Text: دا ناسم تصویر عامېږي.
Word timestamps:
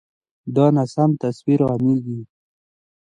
دا 0.55 0.65
ناسم 0.75 1.11
تصویر 1.23 1.59
عامېږي. 1.67 2.19